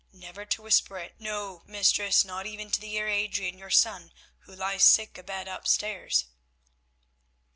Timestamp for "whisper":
0.63-0.97